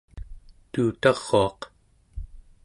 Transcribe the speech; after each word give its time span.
tuutaruaq 0.71 1.59